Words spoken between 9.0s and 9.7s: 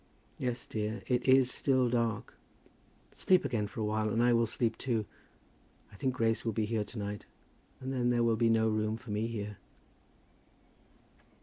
me here."